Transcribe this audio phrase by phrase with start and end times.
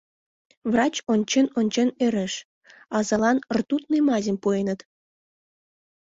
[0.71, 2.33] Врач, ончен-ончен, ӧреш:
[2.97, 4.79] азалан ртутный мазьым пуэныт.